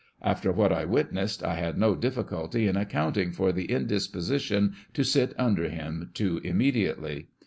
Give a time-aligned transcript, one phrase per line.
[0.23, 5.35] After what I witnessed, I had no difficulty in accounting for the indisposition to sit
[5.37, 7.27] under him ,.too immediately.